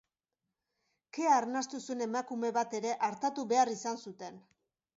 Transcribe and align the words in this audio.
Kea 1.17 1.33
arnastu 1.41 1.81
zuen 1.85 2.01
emakume 2.07 2.53
bat 2.57 2.75
ere 2.81 2.97
artatu 3.11 3.47
behar 3.55 3.75
izan 3.77 4.05
zuten. 4.09 4.45